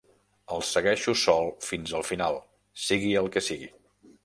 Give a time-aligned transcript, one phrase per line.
[0.53, 2.41] El segueixo sol fins al final,
[2.87, 3.73] sigui el que sigui.